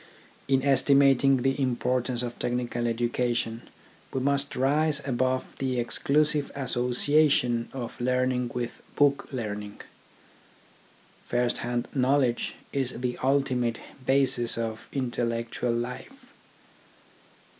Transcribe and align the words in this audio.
In 0.47 0.63
estimating 0.63 1.43
the 1.43 1.61
importance 1.61 2.23
of 2.23 2.39
technical 2.39 2.87
education 2.87 3.69
we 4.11 4.19
must 4.19 4.55
rise 4.55 4.99
above 5.05 5.55
the 5.59 5.79
exclusive 5.79 6.51
association 6.55 7.69
of 7.71 8.01
learning 8.01 8.49
with 8.55 8.81
book 8.95 9.31
learning. 9.31 9.79
First 11.27 11.59
hand 11.59 11.87
knowledge 11.93 12.55
is 12.73 12.99
the 13.01 13.15
ultimate 13.21 13.79
basis 14.03 14.57
of 14.57 14.89
intel 14.91 15.27
lectual 15.29 15.71
life. 15.79 16.33